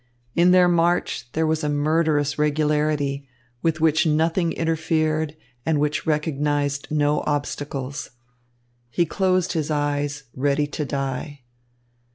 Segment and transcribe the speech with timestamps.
[0.35, 3.27] In their march there was a murderous regularity,
[3.61, 8.09] with which nothing interfered and which recognised no obstacles.
[8.89, 11.41] He closed his eyes ready to die.